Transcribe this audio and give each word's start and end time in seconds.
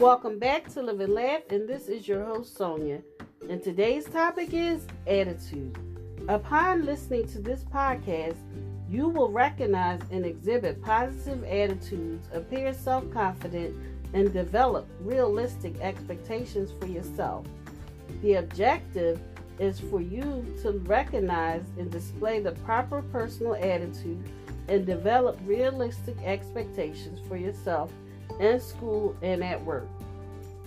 Welcome 0.00 0.38
back 0.38 0.66
to 0.72 0.80
Live 0.80 1.00
and 1.00 1.12
Laugh, 1.12 1.42
and 1.50 1.68
this 1.68 1.88
is 1.88 2.08
your 2.08 2.24
host 2.24 2.56
Sonia. 2.56 3.02
And 3.50 3.62
today's 3.62 4.06
topic 4.06 4.54
is 4.54 4.86
attitude. 5.06 5.76
Upon 6.26 6.86
listening 6.86 7.28
to 7.28 7.38
this 7.38 7.64
podcast, 7.64 8.38
you 8.88 9.10
will 9.10 9.30
recognize 9.30 10.00
and 10.10 10.24
exhibit 10.24 10.82
positive 10.82 11.44
attitudes, 11.44 12.26
appear 12.32 12.72
self 12.72 13.12
confident, 13.12 13.76
and 14.14 14.32
develop 14.32 14.88
realistic 15.02 15.78
expectations 15.82 16.72
for 16.80 16.86
yourself. 16.86 17.44
The 18.22 18.36
objective 18.36 19.20
is 19.58 19.78
for 19.80 20.00
you 20.00 20.46
to 20.62 20.78
recognize 20.86 21.64
and 21.78 21.90
display 21.90 22.40
the 22.40 22.52
proper 22.52 23.02
personal 23.02 23.54
attitude 23.54 24.24
and 24.66 24.86
develop 24.86 25.38
realistic 25.44 26.16
expectations 26.24 27.20
for 27.28 27.36
yourself 27.36 27.92
in 28.38 28.60
school 28.60 29.16
and 29.22 29.42
at 29.42 29.64
work. 29.64 29.88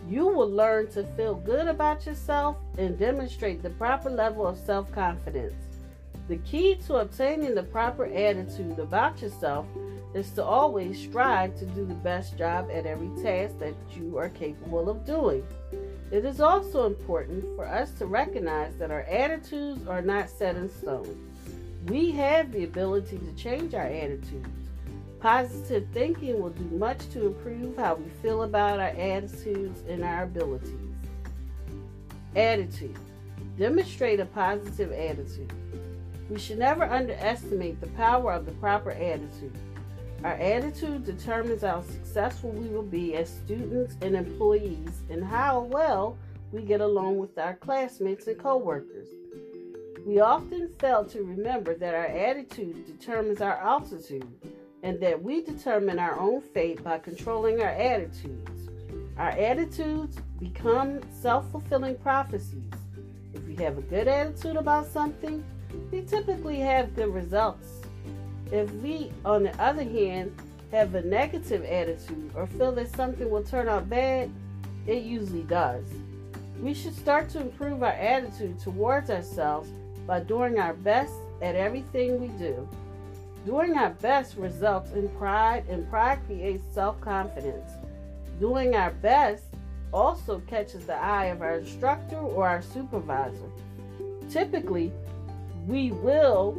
You 0.09 0.27
will 0.27 0.49
learn 0.49 0.87
to 0.91 1.03
feel 1.15 1.35
good 1.35 1.67
about 1.67 2.05
yourself 2.05 2.57
and 2.77 2.99
demonstrate 2.99 3.63
the 3.63 3.69
proper 3.71 4.09
level 4.09 4.45
of 4.45 4.57
self 4.57 4.91
confidence. 4.91 5.53
The 6.27 6.37
key 6.37 6.75
to 6.87 6.95
obtaining 6.95 7.55
the 7.55 7.63
proper 7.63 8.05
attitude 8.05 8.79
about 8.79 9.21
yourself 9.21 9.65
is 10.13 10.29
to 10.31 10.43
always 10.43 11.01
strive 11.01 11.57
to 11.59 11.65
do 11.67 11.85
the 11.85 11.93
best 11.95 12.37
job 12.37 12.69
at 12.71 12.85
every 12.85 13.09
task 13.23 13.57
that 13.59 13.73
you 13.95 14.17
are 14.17 14.29
capable 14.29 14.89
of 14.89 15.05
doing. 15.05 15.45
It 16.11 16.25
is 16.25 16.39
also 16.39 16.85
important 16.85 17.43
for 17.55 17.65
us 17.65 17.91
to 17.93 18.05
recognize 18.05 18.75
that 18.77 18.91
our 18.91 19.01
attitudes 19.01 19.87
are 19.87 20.01
not 20.01 20.29
set 20.29 20.55
in 20.55 20.69
stone. 20.69 21.29
We 21.87 22.11
have 22.11 22.51
the 22.51 22.63
ability 22.63 23.17
to 23.17 23.33
change 23.33 23.73
our 23.73 23.87
attitudes. 23.87 24.62
Positive 25.23 25.87
thinking 25.93 26.41
will 26.41 26.49
do 26.49 26.65
much 26.75 26.99
to 27.11 27.27
improve 27.27 27.77
how 27.77 27.95
we 27.95 28.09
feel 28.21 28.43
about 28.43 28.81
our 28.81 28.87
attitudes 28.87 29.81
and 29.87 30.03
our 30.03 30.23
abilities. 30.23 30.75
Attitude. 32.35 32.97
Demonstrate 33.57 34.19
a 34.19 34.25
positive 34.25 34.91
attitude. 34.91 35.53
We 36.29 36.37
should 36.37 36.59
never 36.59 36.83
underestimate 36.83 37.79
the 37.79 37.87
power 37.87 38.33
of 38.33 38.45
the 38.45 38.51
proper 38.51 38.91
attitude. 38.91 39.55
Our 40.25 40.33
attitude 40.33 41.05
determines 41.05 41.61
how 41.61 41.83
successful 41.83 42.49
we 42.49 42.67
will 42.67 42.83
be 42.83 43.15
as 43.15 43.29
students 43.29 43.95
and 44.01 44.17
employees 44.17 45.03
and 45.09 45.23
how 45.23 45.61
well 45.61 46.17
we 46.51 46.63
get 46.63 46.81
along 46.81 47.17
with 47.17 47.37
our 47.37 47.53
classmates 47.53 48.27
and 48.27 48.37
coworkers. 48.37 49.07
We 50.05 50.19
often 50.19 50.69
fail 50.79 51.05
to 51.05 51.23
remember 51.23 51.75
that 51.75 51.93
our 51.93 52.07
attitude 52.07 52.85
determines 52.85 53.39
our 53.39 53.55
altitude 53.55 54.27
and 54.83 54.99
that 54.99 55.23
we 55.23 55.41
determine 55.41 55.97
our 55.97 56.19
own 56.19 56.41
fate 56.41 56.83
by 56.83 56.99
controlling 56.99 57.61
our 57.61 57.69
attitudes. 57.69 58.69
Our 59.17 59.29
attitudes 59.29 60.17
become 60.39 60.99
self 61.11 61.49
fulfilling 61.51 61.95
prophecies. 61.95 62.69
If 63.33 63.47
we 63.47 63.55
have 63.63 63.77
a 63.77 63.81
good 63.81 64.07
attitude 64.07 64.57
about 64.57 64.85
something, 64.87 65.43
we 65.91 66.01
typically 66.01 66.59
have 66.59 66.95
good 66.95 67.13
results. 67.13 67.81
If 68.51 68.71
we, 68.75 69.11
on 69.25 69.43
the 69.43 69.61
other 69.61 69.83
hand, 69.83 70.35
have 70.71 70.93
a 70.95 71.01
negative 71.01 71.63
attitude 71.63 72.31
or 72.35 72.45
feel 72.45 72.71
that 72.73 72.93
something 72.95 73.29
will 73.29 73.43
turn 73.43 73.69
out 73.69 73.89
bad, 73.89 74.29
it 74.85 75.03
usually 75.03 75.43
does. 75.43 75.85
We 76.59 76.73
should 76.73 76.95
start 76.95 77.29
to 77.29 77.41
improve 77.41 77.83
our 77.83 77.91
attitude 77.91 78.59
towards 78.59 79.09
ourselves 79.09 79.69
by 80.05 80.19
doing 80.19 80.59
our 80.59 80.73
best 80.73 81.13
at 81.41 81.55
everything 81.55 82.19
we 82.19 82.27
do. 82.39 82.67
Doing 83.45 83.77
our 83.77 83.89
best 83.89 84.37
results 84.37 84.91
in 84.93 85.09
pride, 85.09 85.65
and 85.69 85.89
pride 85.89 86.19
creates 86.25 86.63
self 86.73 86.99
confidence. 87.01 87.71
Doing 88.39 88.75
our 88.75 88.91
best 88.91 89.43
also 89.91 90.39
catches 90.47 90.85
the 90.85 90.95
eye 90.95 91.25
of 91.25 91.41
our 91.41 91.59
instructor 91.59 92.17
or 92.17 92.47
our 92.47 92.61
supervisor. 92.61 93.49
Typically, 94.29 94.91
we 95.67 95.91
will 95.91 96.57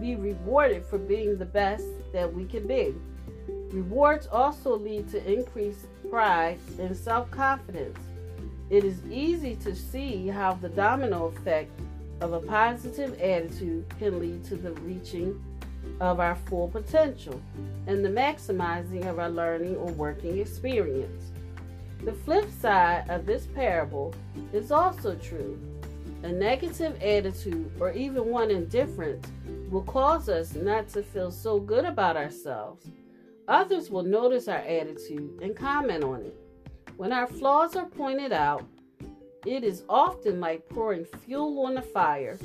be 0.00 0.14
rewarded 0.14 0.84
for 0.84 0.98
being 0.98 1.38
the 1.38 1.44
best 1.44 1.84
that 2.12 2.32
we 2.32 2.44
can 2.44 2.66
be. 2.66 2.94
Rewards 3.70 4.26
also 4.28 4.76
lead 4.76 5.08
to 5.10 5.32
increased 5.32 5.86
pride 6.08 6.58
and 6.78 6.96
self 6.96 7.30
confidence. 7.30 7.98
It 8.70 8.84
is 8.84 9.04
easy 9.10 9.56
to 9.56 9.74
see 9.74 10.28
how 10.28 10.54
the 10.54 10.68
domino 10.68 11.26
effect 11.26 11.70
of 12.20 12.32
a 12.32 12.40
positive 12.40 13.20
attitude 13.20 13.86
can 13.98 14.18
lead 14.18 14.44
to 14.44 14.56
the 14.56 14.72
reaching 14.72 15.42
of 16.00 16.20
our 16.20 16.36
full 16.46 16.68
potential 16.68 17.40
and 17.86 18.04
the 18.04 18.08
maximizing 18.08 19.06
of 19.06 19.18
our 19.18 19.30
learning 19.30 19.76
or 19.76 19.90
working 19.92 20.38
experience. 20.38 21.30
The 22.04 22.12
flip 22.12 22.48
side 22.60 23.08
of 23.08 23.26
this 23.26 23.46
parable 23.46 24.14
is 24.52 24.70
also 24.70 25.14
true. 25.16 25.58
A 26.22 26.32
negative 26.32 27.00
attitude 27.02 27.70
or 27.78 27.92
even 27.92 28.26
one 28.26 28.50
indifference 28.50 29.26
will 29.70 29.82
cause 29.82 30.28
us 30.28 30.54
not 30.54 30.88
to 30.90 31.02
feel 31.02 31.30
so 31.30 31.58
good 31.58 31.84
about 31.84 32.16
ourselves. 32.16 32.86
Others 33.48 33.90
will 33.90 34.02
notice 34.02 34.48
our 34.48 34.58
attitude 34.58 35.38
and 35.40 35.56
comment 35.56 36.02
on 36.02 36.22
it. 36.22 36.34
When 36.96 37.12
our 37.12 37.26
flaws 37.26 37.76
are 37.76 37.86
pointed 37.86 38.32
out, 38.32 38.64
it 39.46 39.62
is 39.62 39.84
often 39.88 40.40
like 40.40 40.68
pouring 40.68 41.04
fuel 41.04 41.64
on 41.66 41.76
a 41.76 41.82
fire. 41.82 42.38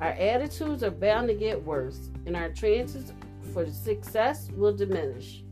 Our 0.00 0.10
attitudes 0.10 0.82
are 0.82 0.90
bound 0.90 1.28
to 1.28 1.34
get 1.34 1.62
worse, 1.62 2.10
and 2.26 2.36
our 2.36 2.50
chances 2.50 3.12
for 3.52 3.68
success 3.70 4.50
will 4.54 4.74
diminish. 4.74 5.42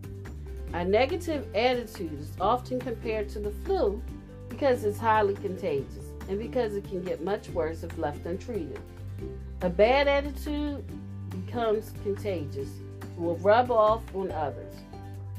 Our 0.74 0.84
negative 0.84 1.46
attitude 1.54 2.18
is 2.20 2.32
often 2.40 2.80
compared 2.80 3.28
to 3.30 3.38
the 3.38 3.52
flu 3.64 4.02
because 4.48 4.84
it's 4.84 4.98
highly 4.98 5.34
contagious 5.34 6.06
and 6.28 6.38
because 6.38 6.74
it 6.74 6.88
can 6.88 7.02
get 7.02 7.22
much 7.22 7.48
worse 7.50 7.82
if 7.82 7.96
left 7.98 8.26
untreated. 8.26 8.80
A 9.62 9.70
bad 9.70 10.08
attitude 10.08 10.84
becomes 11.30 11.92
contagious, 12.02 12.68
will 13.16 13.36
rub 13.38 13.70
off 13.70 14.02
on 14.14 14.30
others. 14.30 14.74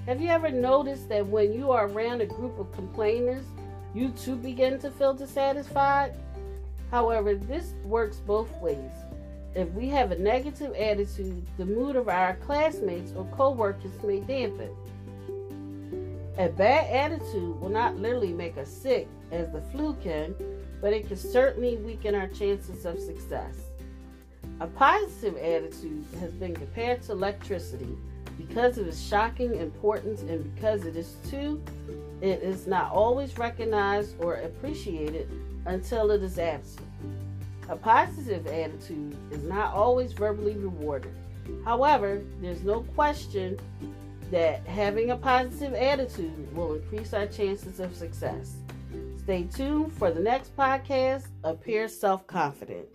Have 0.06 0.22
you 0.22 0.30
ever 0.30 0.50
noticed 0.50 1.09
that 1.09 1.25
when 1.25 1.53
you 1.53 1.72
are 1.72 1.88
around 1.88 2.22
a 2.22 2.25
group 2.25 2.59
of 2.59 2.72
complainers, 2.72 3.46
you 3.94 4.09
too 4.09 4.36
begin 4.36 4.80
to 4.80 4.92
feel 4.92 5.14
dissatisfied? 5.14 6.14
However, 6.92 7.36
this 7.36 7.74
works 7.84 8.18
both 8.18 8.52
ways. 8.62 8.92
If 9.56 9.70
we 9.74 9.88
have 9.90 10.12
a 10.12 10.18
negative 10.18 10.74
attitude, 10.74 11.46
the 11.58 11.66
mood 11.66 11.96
of 11.96 12.09
our 12.09 12.36
classmates 12.38 13.14
or 13.16 13.26
coworkers 13.26 14.02
may 14.04 14.20
dampen. 14.20 14.70
A 16.40 16.50
bad 16.50 16.90
attitude 16.90 17.62
will 17.62 17.70
not 17.70 17.98
literally 17.98 18.34
make 18.34 18.58
us 18.58 18.70
sick, 18.70 19.08
as 19.31 19.52
the 19.52 19.62
flu 19.72 19.96
can, 20.04 20.34
but 20.81 20.92
it 20.92 21.08
can 21.08 21.18
certainly 21.18 21.78
weaken 21.78 22.16
our 22.16 22.28
chances 22.28 22.86
of 22.86 23.00
success. 23.00 23.58
A 24.60 24.68
positive 24.68 25.38
attitude 25.38 26.06
has 26.20 26.31
been 26.31 26.56
compared 26.56 27.04
to 27.04 27.12
electricity 27.12 27.96
because 28.38 28.78
of 28.78 28.88
its 28.88 29.02
shocking 29.02 29.56
importance 29.56 30.22
and 30.22 30.54
because 30.56 30.86
it 30.86 30.96
is 30.96 31.16
too 31.30 31.62
it 32.22 32.42
is 32.42 32.68
not 32.68 32.90
always 32.92 33.38
recognized 33.38 34.16
or 34.22 34.36
appreciated 34.36 35.30
until 35.66 36.10
it 36.12 36.24
is 36.24 36.40
absent. 36.40 36.88
A 37.68 37.76
positive 37.76 38.48
attitude 38.48 39.18
is 39.30 39.44
not 39.44 39.74
always 39.74 40.14
verbally 40.14 40.56
rewarded. 40.56 41.14
However, 41.66 42.22
there's 42.40 42.64
no 42.64 42.82
question 42.96 43.60
that 44.32 44.66
having 44.66 45.12
a 45.12 45.18
positive 45.18 45.74
attitude 45.74 46.56
will 46.56 46.76
increase 46.76 47.14
our 47.14 47.28
chances 47.28 47.82
of 47.82 47.94
success. 47.94 48.56
Stay 49.18 49.44
tuned 49.44 49.92
for 49.92 50.10
the 50.10 50.22
next 50.22 50.56
podcast, 50.56 51.28
Appear 51.44 51.90
Self 51.90 52.26
Confident. 52.26 52.88